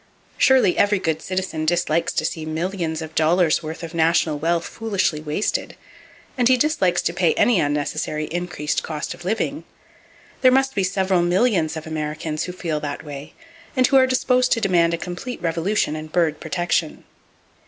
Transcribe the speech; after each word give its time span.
Surely 0.39 0.79
every 0.79 0.97
good 0.97 1.21
citizen 1.21 1.63
dislikes 1.63 2.11
to 2.11 2.25
see 2.25 2.43
millions 2.43 3.03
of 3.03 3.13
dollar's 3.13 3.61
worth 3.61 3.83
of 3.83 3.93
national 3.93 4.39
wealth 4.39 4.65
foolishly 4.65 5.19
wasted, 5.21 5.75
and 6.39 6.47
he 6.47 6.57
dislikes 6.57 7.03
to 7.03 7.13
pay 7.13 7.35
any 7.35 7.59
unnecessary 7.59 8.25
increased 8.31 8.81
cost 8.81 9.13
of 9.13 9.23
living. 9.25 9.63
There 10.41 10.51
must 10.51 10.73
be 10.73 10.83
several 10.83 11.21
millions 11.21 11.77
of 11.77 11.85
Americans 11.85 12.45
who 12.45 12.51
feel 12.51 12.79
that 12.79 13.03
way, 13.03 13.35
and 13.75 13.85
who 13.85 13.95
are 13.95 14.07
disposed 14.07 14.51
to 14.53 14.59
demand 14.59 14.95
a 14.95 14.97
complete 14.97 15.39
revolution 15.39 15.95
in 15.95 16.07
bird 16.07 16.39
protection. 16.39 17.03